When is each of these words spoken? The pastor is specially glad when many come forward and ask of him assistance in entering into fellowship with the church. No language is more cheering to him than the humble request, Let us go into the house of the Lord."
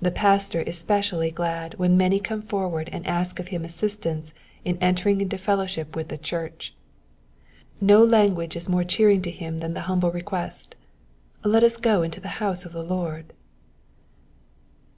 The 0.00 0.10
pastor 0.10 0.60
is 0.62 0.76
specially 0.76 1.30
glad 1.30 1.74
when 1.74 1.96
many 1.96 2.18
come 2.18 2.42
forward 2.42 2.88
and 2.90 3.06
ask 3.06 3.38
of 3.38 3.46
him 3.54 3.64
assistance 3.64 4.34
in 4.64 4.76
entering 4.80 5.20
into 5.20 5.38
fellowship 5.38 5.94
with 5.94 6.08
the 6.08 6.18
church. 6.18 6.74
No 7.80 8.02
language 8.04 8.56
is 8.56 8.68
more 8.68 8.82
cheering 8.82 9.22
to 9.22 9.30
him 9.30 9.60
than 9.60 9.72
the 9.74 9.82
humble 9.86 10.10
request, 10.10 10.74
Let 11.44 11.62
us 11.62 11.76
go 11.76 12.02
into 12.02 12.18
the 12.18 12.42
house 12.42 12.64
of 12.64 12.72
the 12.72 12.82
Lord." 12.82 13.34